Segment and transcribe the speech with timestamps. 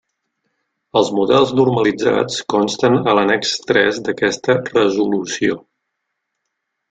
[0.99, 5.59] Els models normalitzats consten a l'annex tres d'aquesta Resolució.